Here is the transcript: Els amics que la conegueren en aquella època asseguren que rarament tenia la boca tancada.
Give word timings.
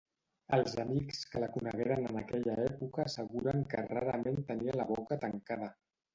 Els 0.55 0.77
amics 0.83 1.19
que 1.33 1.41
la 1.43 1.49
conegueren 1.57 2.07
en 2.13 2.17
aquella 2.21 2.57
època 2.65 3.05
asseguren 3.11 3.63
que 3.75 3.85
rarament 3.93 4.43
tenia 4.51 4.81
la 4.83 4.91
boca 4.95 5.21
tancada. 5.29 5.71